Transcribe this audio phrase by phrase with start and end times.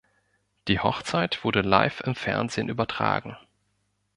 [0.67, 3.37] Die Hochzeit wurde live im Fernsehen übertragen.